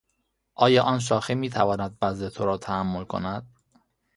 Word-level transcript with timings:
آیا 0.55 0.83
آن 0.83 0.99
شاخه 0.99 1.35
میتواند 1.35 1.97
وزن 2.01 2.29
تو 2.29 2.45
را 2.45 2.57
تحمل 2.57 3.03
کند؟ 3.03 3.47